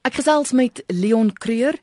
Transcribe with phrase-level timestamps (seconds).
[0.00, 1.76] Ek gesels met Leon Creur.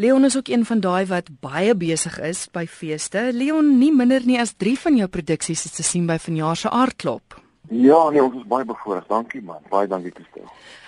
[0.00, 3.26] Leon is ook een van daai wat baie besig is by feeste.
[3.36, 6.70] Leon, nie minder nie as 3 van jou produksies is te sien by vanjaar se
[6.72, 7.36] aardklop.
[7.68, 9.04] Ja, nee, ons is baie bevoorreg.
[9.10, 9.60] Dankie man.
[9.68, 10.46] Baie dankie te stel.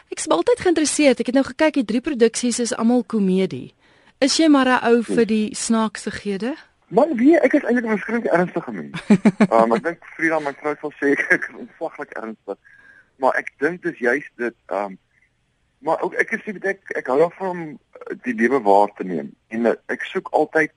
[0.09, 1.21] Ek is altyd geïnteresseerd.
[1.21, 3.75] Ek het nou gekyk, die drie produksies is almal komedie.
[4.25, 6.55] Is jy maar 'n ou vir die snaakse gede?
[6.89, 8.97] Man, wie ek is eintlik 'n verskriklik ernstige mens.
[9.53, 12.59] um, ek dink Frida my vrou sal sê ek is ontsaglik ernstig.
[13.19, 14.97] Maar ek dink dis juist dit um
[15.81, 19.33] maar ook ek is ek ek hou daarvan om eh, die lewe waar te neem.
[19.49, 20.73] En eh, ek soek altyd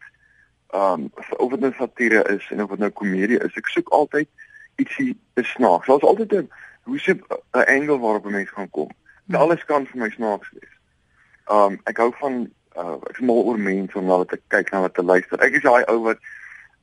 [0.74, 4.30] um of dit nou satire is en of dit nou komedie is, ek soek altyd
[4.82, 5.88] ietsie snaaks.
[5.88, 6.50] Daar's altyd 'n
[6.84, 8.90] hoe se 'n angle waarop 'n mens gaan kom.
[9.26, 9.38] Ja.
[9.38, 10.74] Alles kan vir my snaaks wees.
[11.48, 14.72] Um ek hou van uh, ek is mal oor mense om na hulle te kyk
[14.72, 15.40] na wat te luister.
[15.40, 16.20] Ek is daai ou wat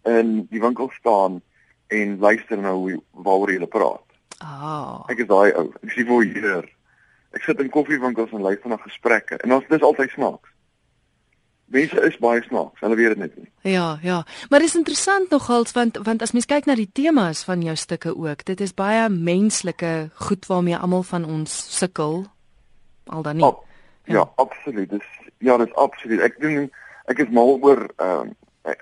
[0.04, 1.42] in die winkel staan
[1.88, 4.06] en luister na hoe waaroor hulle praat.
[4.38, 4.60] Ah.
[4.62, 5.10] Oh.
[5.10, 5.72] Ek is daai ou.
[5.82, 6.68] Ek sien hoe hier.
[7.36, 10.48] Ek sit in koffiewinkels en luister na gesprekke en ons dis altyd snaaks.
[11.70, 12.80] Mense is baie snaaks.
[12.82, 13.48] Hulle weet dit net nie.
[13.72, 14.24] Ja, ja.
[14.50, 18.16] Maar dis interessant nogals want want as mens kyk na die temas van jou stukke
[18.16, 22.24] ook, dit is baie menslike goed waarmee almal van ons sukkel.
[23.06, 23.46] Al dan nie.
[23.46, 23.62] Oh,
[24.04, 24.90] ja, ja, absoluut.
[24.90, 25.06] Dis
[25.40, 26.20] Ja, dit is absoluut.
[26.20, 26.74] Ek dink
[27.08, 28.34] ek is mal oor ehm
[28.68, 28.74] uh,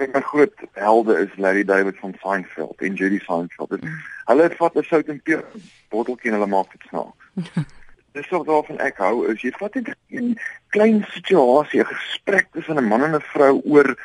[0.00, 3.74] kyk my groot helde is Larry David van Seinfeld en Judy Seinfeld.
[3.76, 3.98] Mm.
[4.30, 5.60] Hulle vat 'n sout en peper
[5.92, 7.21] botteltjie en hulle maak dit snaaks.
[8.16, 10.36] Dis wat daarvan ek hou is jy vat 'n
[10.74, 13.96] klein situasie, 'n gesprek tussen 'n man en 'n vrou oor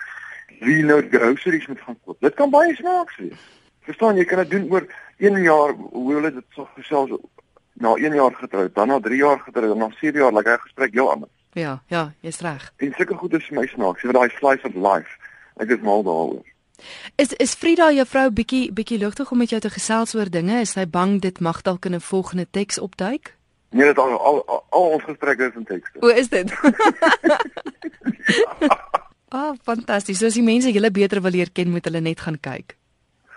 [0.59, 2.17] wie nou groceries moet gaan koop.
[2.19, 3.42] Dit kan baie snaaks wees.
[3.81, 7.11] Verstaan jy, kan dit doen oor 1 jaar hoe hulle dit so gesels
[7.73, 10.58] na 1 jaar getroud, dan na 3 jaar getroud, dan na 7 jaar, like hy
[10.58, 11.31] gesprek heel anders.
[11.53, 12.73] Ja, ja, jy's reg.
[12.78, 14.02] En sulke goed is vir my snaaks.
[14.02, 15.17] Jy weet daai slice of life.
[15.58, 16.44] Ek is mal daaroor.
[17.16, 20.61] Is is Frida jou vrou bietjie bietjie lugtig om met jou te gesels oor dinge?
[20.61, 23.36] Is sy bang dit mag dalk in 'n volgende teks opduik?
[23.69, 26.00] Nee, dit al al, al, al ons gesprekke is in tekste.
[26.00, 26.52] O, is dit?
[29.30, 30.19] Ah, oh, fantasties.
[30.19, 32.78] So as die mense julle beter wil leer ken, moet hulle net gaan kyk.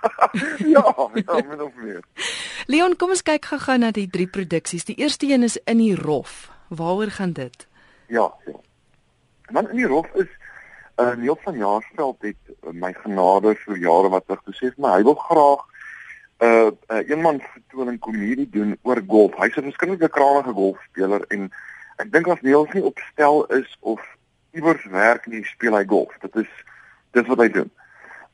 [0.74, 0.84] ja,
[1.18, 2.04] ja, min of meer.
[2.70, 4.86] Leon, kom ons kyk gou-gou na die drie produksies.
[4.86, 6.46] Die eerste een is in die rof.
[6.68, 7.66] Waaroor gaan dit?
[8.06, 8.54] Ja, ja.
[9.50, 10.30] Want in die hof is
[11.00, 15.02] uh, Neil van Jaarsveld het uh, my genade vir jare wat terug gesê, maar hy
[15.08, 15.66] wil graag
[16.40, 19.36] 'n uh, uh, eenman vertoning komedie doen oor golf.
[19.36, 21.50] Hy's 'n verskillende krangige golfspeler en
[21.96, 24.00] ek dink as Neil nie opstel is of
[24.52, 26.16] iewers werk nie, speel hy golf.
[26.20, 26.50] Dit is
[27.12, 27.70] dis wat hy doen.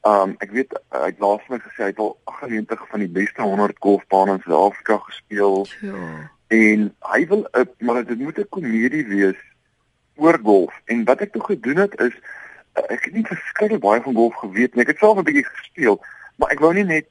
[0.03, 3.77] Um ek weet hy het laaslik gesê hy het al 98 van die beste 100
[3.81, 5.67] golfbane in Suid-Afrika gespeel.
[5.81, 6.31] Ja.
[6.49, 9.41] En hy wil 'n maar dit moet 'n komedie wees
[10.17, 12.46] oor golf en wat ek toe gedoen het is uh,
[12.89, 14.83] ek het nie verskeie baie van golf geweet nie.
[14.83, 16.01] Ek het self 'n bietjie gespeel,
[16.37, 17.09] maar ek wou nie net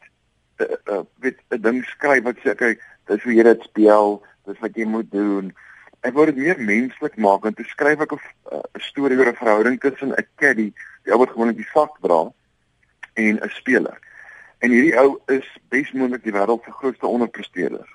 [0.62, 4.60] uh, uh, weet 'n ding skryf wat sê okay, dis hoe jy dit speel, dis
[4.60, 5.54] wat jy moet doen.
[6.02, 8.20] Ek wou dit meer menslik maak en toe skryf ek 'n
[8.52, 10.74] uh, storie oor 'n verhouding tussen 'n caddy,
[11.04, 12.32] die ou wat gewoonlik die sak dra,
[13.16, 13.98] en 'n speler.
[14.60, 17.88] En hierdie ou is besmoontlik die wêreld se grootste onderpresteerder.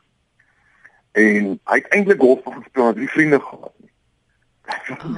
[1.13, 3.80] En hy het eintlik golf gespeel met drie vriende gehad.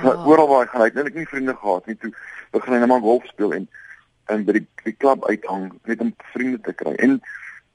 [0.04, 0.26] Oh.
[0.26, 1.96] Oral waar hy gaan, het net nie vriende gehad nie.
[1.96, 2.12] Toe
[2.50, 3.68] begin hy net maar golf speel en
[4.30, 6.92] en by die die klub uithang net om vriende te kry.
[7.04, 7.18] En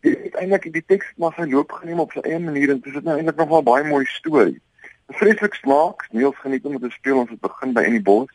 [0.05, 2.93] jy het eintlik die teks maar sy loop geneem op sy eie manier en dit
[2.93, 4.61] is nou eintlik nog 'n baie mooi storie.
[5.07, 6.09] Vreeslik snaaks.
[6.11, 8.31] Niels geniet om te speel ons het begin by in die bos.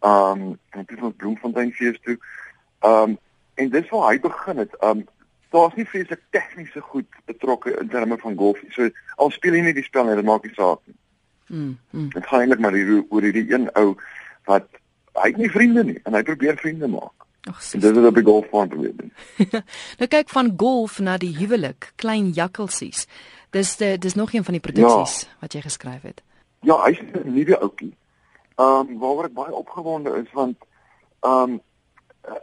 [0.00, 2.18] Um en dit was Bloemfontein fees toe.
[2.80, 3.18] Um
[3.54, 4.76] en dis waar hy begin het.
[4.82, 5.06] Um
[5.50, 8.58] daar's nie vreeslik tegniese goed betrokke in terme van golf.
[8.68, 10.96] So al speel jy nie die spel nie, dit maak nie saak nie.
[11.46, 11.78] Mm.
[11.90, 12.08] mm.
[12.14, 13.94] Dit gaan eintlik maar hier oor hierdie een ou
[14.44, 14.66] wat
[15.16, 17.26] hy het nie vriende nie en hy probeer vriende maak.
[17.46, 19.12] Ag, dis dit op die golfbaan probeer doen.
[20.00, 23.06] nou kyk van golf na die huwelik, klein jakkelsies.
[23.54, 25.36] Dis de, dis nog een van die produksies ja.
[25.44, 26.22] wat jy geskryf het.
[26.66, 27.94] Ja, hy's 'n nuwe ouetjie.
[28.56, 30.56] Ehm um, waaroor ek baie opgewonde is want
[31.20, 31.60] ehm um,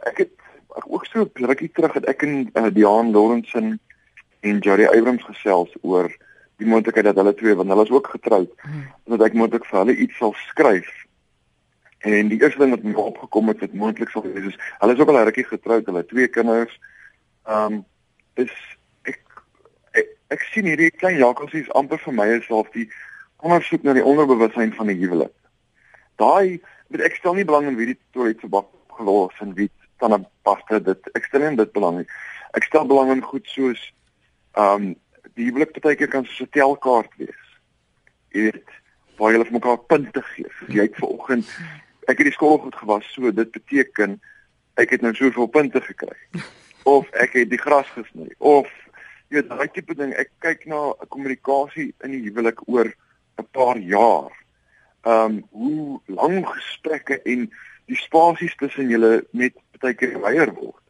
[0.08, 0.32] ek het
[0.76, 3.58] ek ook so 'n rukkie terug het ek en uh, Diane Lawrence
[4.40, 6.08] en Jerry Abrams gesels oor
[6.56, 8.84] die moontlikheid dat hulle twee want hulle is ook getroud hmm.
[9.16, 10.90] dat ek moontlik vir hulle iets sal skryf.
[12.04, 15.00] En die eerste ding wat my opgekom het wat moontlik sal wees is hulle is
[15.00, 16.78] ook al 'n rukkie getroud, hulle twee kinders.
[17.46, 17.84] Ehm um,
[18.34, 18.52] is
[19.02, 19.20] ek,
[19.92, 22.88] ek ek sien hierdie klein Jakobies amper vir my is half die
[23.36, 25.34] ondersoek na die onderbewussyn van die huwelik.
[26.16, 28.68] Daai met ek stel nie belang in wie die toilet se bak
[28.98, 32.08] gelos en wie dan 'n paste dit ek stel nie dit belang nie.
[32.52, 33.92] Ek stel belang in goed soos
[34.54, 34.94] ehm um,
[35.34, 37.42] die huwelik partykeer kan so 'n telkaart wees.
[38.32, 38.70] Jy weet,
[39.16, 40.50] waar jy vir mekaar punte gee.
[40.68, 41.46] Jy het vanoggend
[42.06, 44.20] ek het die skool goed gewas, so dit beteken
[44.80, 46.16] ek het nou soveel punte gekry.
[46.84, 48.68] Of ek het die gras gesny of
[49.32, 50.12] jy weet daai tipe ding.
[50.12, 52.92] Ek kyk na 'n kommunikasie in die huwelik oor
[53.38, 54.32] 'n paar jaar.
[55.04, 57.52] ehm um, hoe lang gesprekke en
[57.86, 60.80] die spasies tussen julle net baie keer weier word.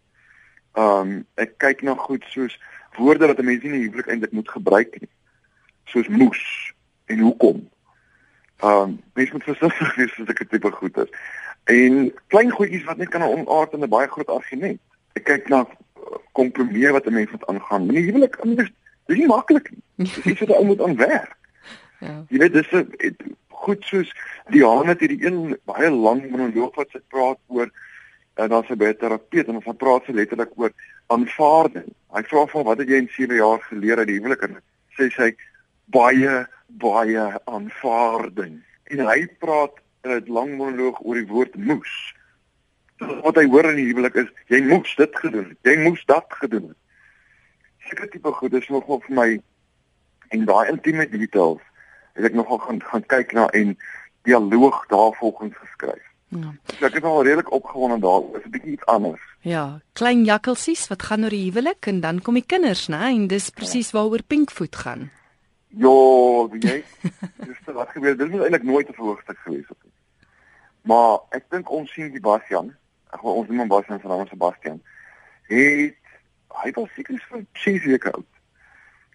[0.78, 2.54] Ehm um, ek kyk na goed soos
[2.96, 5.08] woorde wat 'n mens nie in die huwelik eintlik moet gebruik nie.
[5.84, 6.72] Soos moes
[7.06, 7.68] en hoekom.
[8.56, 11.10] Ehm um, mens moet versigtig wees ek dit tipe goed is.
[11.64, 14.80] En klein goedjies wat net kan onaard in 'n baie groot argument.
[15.12, 15.66] Ek kyk na
[16.32, 17.88] kompromie wat 'n mens moet aangaan.
[17.88, 18.70] In die huwelik is
[19.06, 19.82] dit nie maklik nie.
[19.96, 21.36] Dis iets wat ou moet aan werk.
[22.04, 22.24] Ja.
[22.28, 24.10] Jy weet dis 'n goed soos
[24.52, 27.70] die Haan het hierdie een baie lang monoloog wat sy praat oor
[28.34, 30.72] en sy by 'n terapeut en dan praat sy letterlik oor
[31.06, 31.88] aanvaarding.
[32.14, 34.60] Hy vra van wat het jy in 7 jaar geleer uit die huwelik en
[34.98, 35.34] sê sy
[35.86, 38.62] baie baie aanvaarding.
[38.90, 42.14] En hy praat 'n lang monoloog oor die woord moes.
[42.98, 45.58] Wat hy hoor in die huwelik is jy moes dit gedoen het.
[45.62, 46.80] Jy moes dat gedoen het.
[47.88, 49.40] Seker tipe goed is nog vir my
[50.28, 51.62] en daai intieme details
[52.14, 53.76] het ek nogal gaan gaan kyk na en
[54.22, 56.13] dialoog daarvolgens geskryf.
[56.34, 56.52] Ja.
[56.78, 58.32] So ek is al redelik opgewonde daaroor.
[58.32, 59.20] Dit is 'n bietjie iets anders.
[59.40, 63.14] Ja, klein jakkelsies wat gaan oor die huwelik en dan kom die kinders, né?
[63.14, 65.10] En dis presies waaroor Pinkfoot gaan.
[65.68, 66.84] Ja, jy.
[67.46, 68.16] Dis wat gebeur.
[68.16, 69.92] Dit is eintlik nooit 'n verhoogstuk gewees het nie.
[70.82, 72.74] Maar ek dink ons sien die Bastian.
[73.10, 74.82] Ek wil ons noem hom Bastian van ons Sebastian.
[75.42, 75.96] Het
[76.62, 78.30] hy was seker vir 6 weke oud.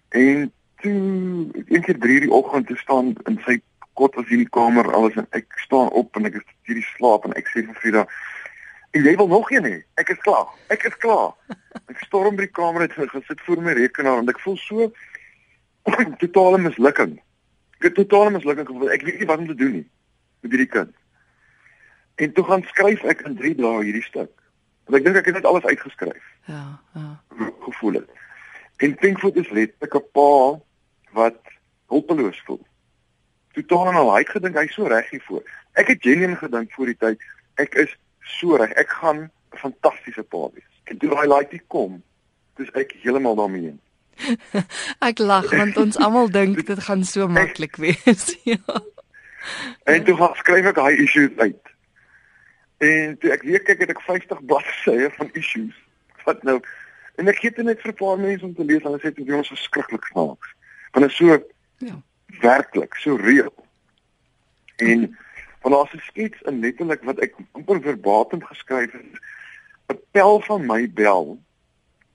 [0.08, 0.52] En
[0.82, 3.60] toe een keer 3 die oggend te staan in sy
[3.94, 7.26] kot was in die kamer alles en ek staan op en ek is hierdie slaap
[7.26, 8.06] en ek sê vir Frida
[8.90, 9.76] en jy wil nog een hê?
[10.02, 10.48] Ek is klaar.
[10.74, 11.34] Ek is klaar.
[11.90, 14.88] Ek storm by die kamer uit en gesit voor my rekenaar en ek voel so
[16.22, 17.16] totale mislukking.
[17.78, 18.90] Ek het totale mislukking gevoel.
[18.94, 19.86] Ek weet nie wat om te doen nie
[20.40, 20.94] met hierdie kind.
[22.20, 24.32] En toe gaan skryf ek in 3 dae hierdie stuk.
[24.88, 26.32] Want ek dink ek het dit alles uitgeskryf.
[26.50, 26.64] Ja
[26.98, 27.06] ja.
[27.66, 28.10] Gevoel het.
[28.80, 30.32] En Pinkfoot is letterlik 'n pa
[31.18, 31.40] wat
[31.90, 32.62] hulpeloos voel
[33.52, 35.42] totaal en al hy het gedink hy's so reg hiervoor.
[35.80, 37.28] Ek het genuen gedink voor die tyd
[37.60, 37.92] ek is
[38.38, 38.72] so reg.
[38.78, 40.70] Ek gaan 'n fantastiese pa wees.
[40.84, 42.02] En toe hy like die kom,
[42.56, 43.74] dis ek heeltemal daarmee.
[45.08, 48.36] ek lag want ons almal dink dit gaan so maklik wees.
[48.52, 48.82] ja.
[49.84, 51.64] En toe gaan skryf ek daai issues uit.
[52.78, 55.76] En toe ek weer kyk het ek 50 bladsye van issues.
[56.24, 56.60] Wat nou?
[57.16, 59.12] En ek gee dit net vir 'n paar mense om te lees en hulle sê
[59.14, 60.54] dit is ons verskriklik snaaks.
[60.92, 61.42] Want dit is so
[61.78, 61.96] ja
[62.40, 63.54] werklik so reël.
[64.76, 65.18] En
[65.60, 69.20] van daar se skets in letterlik wat ek amper verbatim geskryf het,
[69.92, 71.38] 'n pel van my bel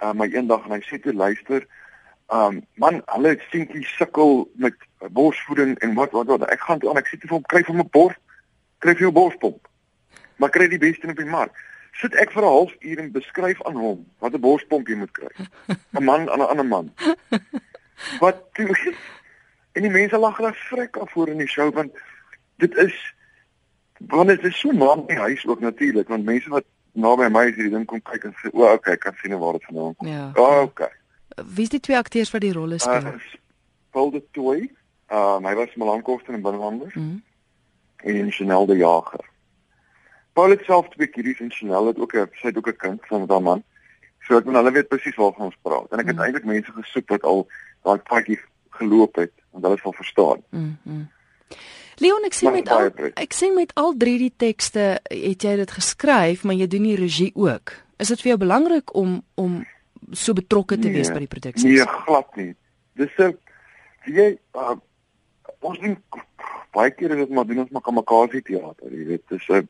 [0.04, 1.68] uh my eendag en hy sê toe luister,
[2.34, 4.74] um man, hulle seentjie sukkel met
[5.12, 7.64] borsvoeding en wat wat wat ek gaan toe aan ek sê toe vir hom kry
[7.64, 8.18] vir my bors,
[8.84, 9.68] kry vir jou borspomp.
[10.38, 11.56] Maar kry die beste op die mark.
[12.02, 15.32] Sit ek vir 'n halfuur en beskryf aan hom wat 'n borspomp jy moet kry.
[15.70, 16.92] 'n Man aan 'n ander man.
[18.20, 18.76] Wat toe
[19.76, 21.92] En die mense lag hulle vrek af voor in die show want
[22.64, 22.96] dit is
[24.00, 26.64] want dit is so na my huis ook natuurlik want mense wat
[26.96, 29.68] naby my is hierdie ding kom kyk en sê o, okay, kan sien waar dit
[29.68, 30.08] vandaan kom.
[30.08, 30.30] Ja.
[30.40, 30.92] O, okay.
[31.36, 33.12] Wie is die twee akteurs wat die rolle speel?
[33.12, 33.40] Uh,
[33.92, 34.70] Paul de Toey.
[35.12, 36.96] Uh, hy was Malankoste in Binnelanders.
[36.96, 37.24] Mm.
[38.08, 39.28] En Chanel de Jager.
[40.34, 43.08] Paul het self twee keer in Chanel het ook 'n sy het ook 'n kind
[43.08, 43.64] van 'n man.
[44.24, 45.92] So ek moet hulle weet presies waarvan ons praat.
[45.92, 46.22] En ek het mm.
[46.22, 47.48] eintlik mense gesoek wat al
[47.84, 48.40] daai paadjie
[48.70, 50.44] geloop het want hulle sal verstaan.
[50.50, 51.08] Mm -hmm.
[52.04, 55.72] Leon, ek sien met al ek sien met al drie die tekste het jy dit
[55.72, 57.72] geskryf, maar jy doen die regie ook.
[57.98, 59.64] Is dit vir jou belangrik om om
[60.12, 61.72] so betrokke te nee, wees by die produksie?
[61.72, 62.52] Nee, glad nie.
[63.00, 63.38] Dis 'n
[64.06, 64.76] jy uh,
[65.60, 65.98] ons doen
[66.76, 69.24] baie keer dit maar doen ons maar kamikaze teater, jy weet.
[69.30, 69.68] Dis 'n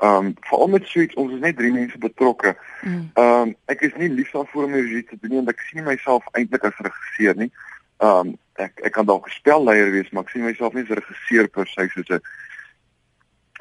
[0.00, 2.56] ehm um, veral met suits, ons is net drie mense betrokke.
[2.82, 3.10] Mm.
[3.14, 3.48] Ehm mm.
[3.48, 6.64] um, ek is nie lief daarvoor om regie te doen want ek sien myself eintlik
[6.64, 7.50] as regisseur nie.
[8.00, 10.90] Ehm um, ek ek kan dalk 'n spelleier wees, maar ek sien myself nie as
[10.90, 12.20] 'n regisseur per se soos 'n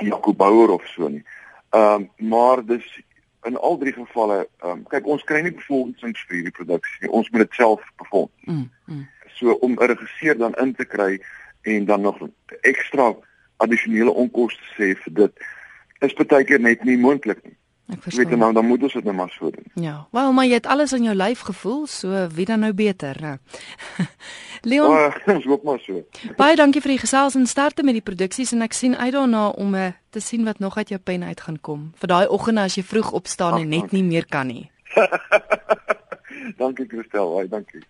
[0.07, 1.23] Jacob Bouwer of so nie.
[1.69, 2.87] Ehm um, maar dis
[3.43, 7.11] in al drie gevalle, ehm um, kyk ons kry nie befondsings vir hierdie produksie nie.
[7.11, 8.33] Ons moet dit self befonds.
[8.45, 9.07] Mm, mm.
[9.35, 11.19] So om 'n regisseur dan in te kry
[11.61, 12.19] en dan nog
[12.61, 13.15] ekstra
[13.57, 15.33] addisionele onkoste sê vir dit
[15.99, 17.57] is baie keer net nie moontlik nie.
[17.89, 18.23] Ek verstaan.
[18.23, 19.65] Weet jy nou dan moet ons dit net maar so doen.
[19.81, 19.95] Ja.
[20.13, 23.37] Wel, maar jy het alles in jou lyf gevoel, so wie dan nou beter, né?
[24.69, 24.91] Leon.
[24.91, 26.03] Ja, ons hoop maar so.
[26.37, 29.47] Baie dankie vir die gesels en sterkte met die produksies en ek sien uit daarna
[29.49, 31.89] om uh, te sien wat nog uit jou pen uit gaan kom.
[31.97, 34.01] Vir daai oggende as jy vroeg opstaan Ach, en net dankie.
[34.01, 34.69] nie meer kan nie.
[36.61, 37.81] dankie Christel, baie dankie.